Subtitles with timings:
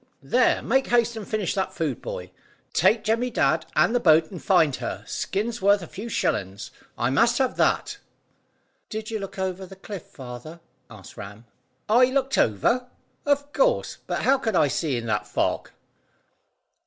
[0.23, 2.31] "There, make haste and finish that food, boy.
[2.73, 5.03] Take Jemmy Dadd and the boat and find her.
[5.05, 6.71] Skin's worth a few shillings.
[6.97, 7.99] I must have that."
[8.89, 10.59] "Did you look over the cliff, father?"
[10.89, 11.45] asked Ram.
[11.87, 12.87] "I looked over?
[13.27, 15.69] Of course, but how could I see in that fog?"